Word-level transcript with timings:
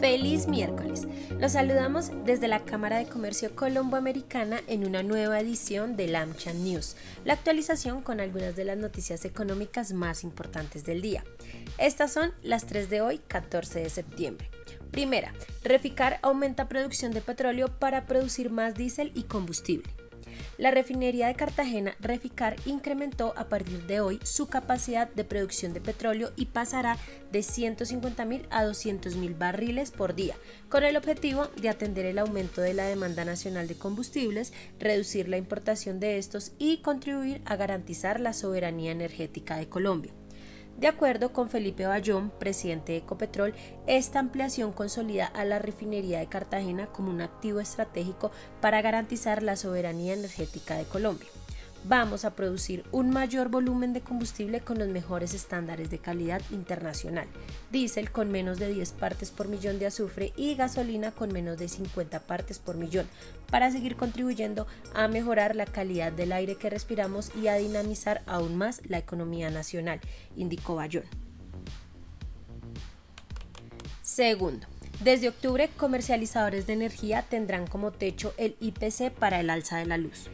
Feliz 0.00 0.46
miércoles. 0.48 1.06
Los 1.38 1.52
saludamos 1.52 2.10
desde 2.24 2.48
la 2.48 2.64
Cámara 2.64 2.98
de 2.98 3.06
Comercio 3.06 3.54
Colomboamericana 3.54 4.60
en 4.66 4.86
una 4.86 5.02
nueva 5.02 5.40
edición 5.40 5.96
de 5.96 6.14
AmCham 6.16 6.62
News, 6.62 6.96
la 7.24 7.34
actualización 7.34 8.02
con 8.02 8.20
algunas 8.20 8.56
de 8.56 8.64
las 8.64 8.76
noticias 8.76 9.24
económicas 9.24 9.92
más 9.92 10.24
importantes 10.24 10.84
del 10.84 11.00
día. 11.00 11.24
Estas 11.78 12.12
son 12.12 12.32
las 12.42 12.66
tres 12.66 12.90
de 12.90 13.00
hoy, 13.00 13.18
14 13.18 13.80
de 13.80 13.90
septiembre. 13.90 14.50
Primera, 14.90 15.32
Reficar 15.64 16.18
aumenta 16.22 16.68
producción 16.68 17.12
de 17.12 17.20
petróleo 17.20 17.68
para 17.78 18.06
producir 18.06 18.50
más 18.50 18.74
diésel 18.74 19.12
y 19.14 19.22
combustible. 19.22 19.90
La 20.56 20.70
refinería 20.70 21.26
de 21.26 21.34
Cartagena, 21.34 21.96
Reficar, 21.98 22.54
incrementó 22.64 23.34
a 23.36 23.48
partir 23.48 23.86
de 23.86 24.00
hoy 24.00 24.20
su 24.22 24.46
capacidad 24.46 25.08
de 25.08 25.24
producción 25.24 25.74
de 25.74 25.80
petróleo 25.80 26.30
y 26.36 26.46
pasará 26.46 26.96
de 27.32 27.40
150.000 27.40 28.46
a 28.50 28.64
200.000 28.64 29.36
barriles 29.36 29.90
por 29.90 30.14
día, 30.14 30.36
con 30.68 30.84
el 30.84 30.96
objetivo 30.96 31.48
de 31.60 31.70
atender 31.70 32.06
el 32.06 32.20
aumento 32.20 32.60
de 32.60 32.74
la 32.74 32.86
demanda 32.86 33.24
nacional 33.24 33.66
de 33.66 33.74
combustibles, 33.74 34.52
reducir 34.78 35.28
la 35.28 35.38
importación 35.38 35.98
de 35.98 36.18
estos 36.18 36.52
y 36.58 36.78
contribuir 36.82 37.42
a 37.46 37.56
garantizar 37.56 38.20
la 38.20 38.32
soberanía 38.32 38.92
energética 38.92 39.56
de 39.56 39.68
Colombia. 39.68 40.12
De 40.76 40.88
acuerdo 40.88 41.32
con 41.32 41.48
Felipe 41.48 41.86
Bayón, 41.86 42.30
presidente 42.30 42.92
de 42.92 42.98
Ecopetrol, 42.98 43.54
esta 43.86 44.18
ampliación 44.18 44.72
consolida 44.72 45.26
a 45.26 45.44
la 45.44 45.60
refinería 45.60 46.18
de 46.18 46.26
Cartagena 46.26 46.86
como 46.86 47.10
un 47.10 47.20
activo 47.20 47.60
estratégico 47.60 48.32
para 48.60 48.82
garantizar 48.82 49.42
la 49.42 49.56
soberanía 49.56 50.14
energética 50.14 50.76
de 50.76 50.84
Colombia 50.84 51.28
vamos 51.84 52.24
a 52.24 52.34
producir 52.34 52.84
un 52.92 53.10
mayor 53.10 53.48
volumen 53.48 53.92
de 53.92 54.00
combustible 54.00 54.60
con 54.60 54.78
los 54.78 54.88
mejores 54.88 55.34
estándares 55.34 55.90
de 55.90 55.98
calidad 55.98 56.40
internacional, 56.50 57.26
diésel 57.70 58.10
con 58.10 58.30
menos 58.30 58.58
de 58.58 58.72
10 58.72 58.92
partes 58.92 59.30
por 59.30 59.48
millón 59.48 59.78
de 59.78 59.86
azufre 59.86 60.32
y 60.36 60.54
gasolina 60.54 61.12
con 61.12 61.32
menos 61.32 61.58
de 61.58 61.68
50 61.68 62.20
partes 62.20 62.58
por 62.58 62.76
millón, 62.76 63.06
para 63.50 63.70
seguir 63.70 63.96
contribuyendo 63.96 64.66
a 64.94 65.08
mejorar 65.08 65.54
la 65.54 65.66
calidad 65.66 66.12
del 66.12 66.32
aire 66.32 66.56
que 66.56 66.70
respiramos 66.70 67.30
y 67.40 67.48
a 67.48 67.56
dinamizar 67.56 68.22
aún 68.26 68.56
más 68.56 68.80
la 68.86 68.98
economía 68.98 69.50
nacional, 69.50 70.00
indicó 70.36 70.76
Bayón. 70.76 71.04
Segundo, 74.02 74.66
desde 75.02 75.28
octubre, 75.28 75.68
comercializadores 75.76 76.66
de 76.66 76.74
energía 76.74 77.22
tendrán 77.22 77.66
como 77.66 77.90
techo 77.90 78.32
el 78.38 78.56
IPC 78.60 79.10
para 79.10 79.40
el 79.40 79.50
alza 79.50 79.78
de 79.78 79.86
la 79.86 79.98
luz. 79.98 80.30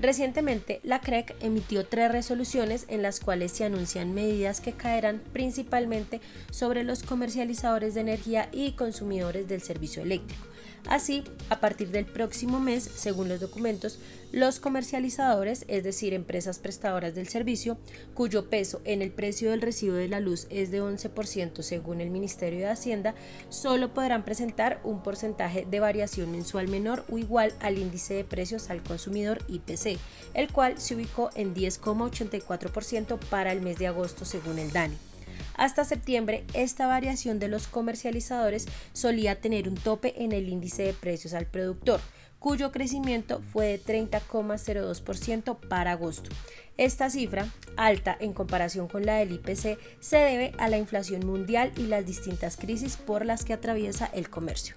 Recientemente, 0.00 0.80
la 0.82 1.00
CREC 1.00 1.36
emitió 1.40 1.86
tres 1.86 2.10
resoluciones 2.10 2.86
en 2.88 3.02
las 3.02 3.20
cuales 3.20 3.52
se 3.52 3.64
anuncian 3.64 4.12
medidas 4.12 4.60
que 4.60 4.72
caerán 4.72 5.22
principalmente 5.32 6.20
sobre 6.50 6.82
los 6.82 7.02
comercializadores 7.02 7.94
de 7.94 8.00
energía 8.00 8.48
y 8.52 8.72
consumidores 8.72 9.48
del 9.48 9.62
servicio 9.62 10.02
eléctrico. 10.02 10.53
Así, 10.86 11.24
a 11.48 11.60
partir 11.60 11.88
del 11.88 12.04
próximo 12.04 12.60
mes, 12.60 12.84
según 12.84 13.28
los 13.28 13.40
documentos, 13.40 13.98
los 14.32 14.60
comercializadores, 14.60 15.64
es 15.66 15.82
decir, 15.82 16.12
empresas 16.12 16.58
prestadoras 16.58 17.14
del 17.14 17.26
servicio, 17.26 17.78
cuyo 18.12 18.50
peso 18.50 18.82
en 18.84 19.00
el 19.00 19.10
precio 19.10 19.50
del 19.50 19.62
recibo 19.62 19.94
de 19.94 20.08
la 20.08 20.20
luz 20.20 20.46
es 20.50 20.70
de 20.70 20.82
11% 20.82 21.62
según 21.62 22.02
el 22.02 22.10
Ministerio 22.10 22.58
de 22.60 22.66
Hacienda, 22.66 23.14
solo 23.48 23.94
podrán 23.94 24.26
presentar 24.26 24.80
un 24.84 25.02
porcentaje 25.02 25.66
de 25.70 25.80
variación 25.80 26.30
mensual 26.30 26.68
menor 26.68 27.04
o 27.10 27.16
igual 27.16 27.54
al 27.60 27.78
índice 27.78 28.14
de 28.14 28.24
precios 28.24 28.68
al 28.68 28.82
consumidor 28.82 29.38
IPC, 29.48 29.98
el 30.34 30.52
cual 30.52 30.78
se 30.78 30.96
ubicó 30.96 31.30
en 31.34 31.54
10,84% 31.54 33.18
para 33.30 33.52
el 33.52 33.62
mes 33.62 33.78
de 33.78 33.86
agosto 33.86 34.26
según 34.26 34.58
el 34.58 34.70
DANE. 34.70 35.13
Hasta 35.56 35.84
septiembre, 35.84 36.44
esta 36.52 36.86
variación 36.86 37.38
de 37.38 37.48
los 37.48 37.68
comercializadores 37.68 38.66
solía 38.92 39.40
tener 39.40 39.68
un 39.68 39.76
tope 39.76 40.22
en 40.22 40.32
el 40.32 40.48
índice 40.48 40.82
de 40.82 40.92
precios 40.94 41.32
al 41.34 41.46
productor, 41.46 42.00
cuyo 42.38 42.72
crecimiento 42.72 43.40
fue 43.52 43.66
de 43.66 43.80
30,02% 43.80 45.58
para 45.68 45.92
agosto. 45.92 46.30
Esta 46.76 47.08
cifra, 47.08 47.46
alta 47.76 48.16
en 48.18 48.32
comparación 48.32 48.88
con 48.88 49.06
la 49.06 49.16
del 49.16 49.32
IPC, 49.32 49.78
se 50.00 50.16
debe 50.18 50.52
a 50.58 50.68
la 50.68 50.76
inflación 50.76 51.24
mundial 51.24 51.72
y 51.76 51.86
las 51.86 52.04
distintas 52.04 52.56
crisis 52.56 52.96
por 52.96 53.24
las 53.24 53.44
que 53.44 53.52
atraviesa 53.52 54.06
el 54.06 54.28
comercio. 54.28 54.74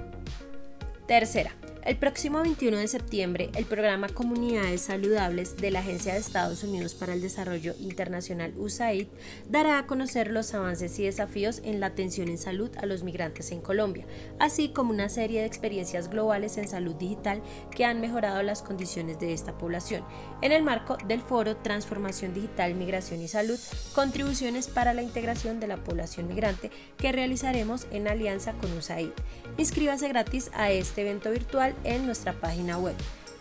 Tercera, 1.08 1.56
el 1.88 1.96
próximo 1.96 2.42
21 2.42 2.80
de 2.80 2.88
septiembre, 2.90 3.50
el 3.56 3.64
programa 3.64 4.10
Comunidades 4.10 4.82
Saludables 4.82 5.56
de 5.56 5.72
la 5.72 5.80
Agencia 5.80 6.14
de 6.14 6.20
Estados 6.20 6.62
Unidos 6.66 6.94
para 6.94 7.14
el 7.14 7.22
Desarrollo 7.22 7.76
Internacional 7.80 8.54
USAID 8.58 9.08
dará 9.48 9.80
a 9.80 9.88
conocer 9.88 10.30
los 10.30 10.54
avances 10.54 11.00
y 11.00 11.06
desafíos 11.06 11.62
en 11.64 11.80
la 11.80 11.86
atención 11.86 12.28
en 12.28 12.40
salud 12.40 12.70
a 12.76 12.86
los 12.86 13.04
migrantes 13.04 13.54
en 13.54 13.62
Colombia, 13.62 14.06
así 14.38 14.68
como 14.68 14.92
una 14.92 15.08
serie 15.08 15.40
de 15.40 15.46
experiencias 15.46 16.10
globales 16.10 16.58
en 16.58 16.68
salud 16.68 16.94
digital 16.96 17.42
que 17.74 17.86
han 17.86 18.02
mejorado 18.02 18.44
las 18.44 18.64
condiciones 18.64 19.18
de 19.22 19.32
esta 19.32 19.58
población, 19.58 20.04
en 20.42 20.52
el 20.52 20.64
marco 20.64 20.98
del 21.08 21.22
foro 21.22 21.56
Transformación 21.56 22.34
Digital, 22.34 22.76
Migración 22.76 23.22
y 23.22 23.30
Salud, 23.30 23.60
contribuciones 23.96 24.68
para 24.68 24.94
la 24.94 25.04
integración 25.04 25.62
de 25.62 25.68
la 25.68 25.78
población 25.78 26.28
migrante 26.28 26.70
que 26.98 27.14
realizaremos 27.14 27.88
en 27.92 28.10
alianza 28.10 28.52
con 28.56 28.78
USAID. 28.78 29.12
Inscríbase 29.58 30.10
gratis 30.10 30.52
a 30.54 30.70
este 30.70 31.04
evento 31.04 31.32
virtual 31.32 31.77
en 31.84 32.06
nuestra 32.06 32.34
página 32.34 32.78
web 32.78 32.94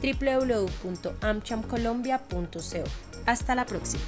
www.amchamcolombia.co. 0.03 2.85
Hasta 3.27 3.55
la 3.55 3.67
próxima. 3.67 4.03